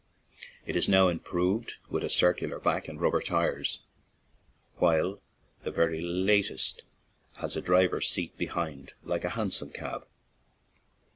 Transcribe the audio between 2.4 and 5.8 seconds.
back and rubber tires, while the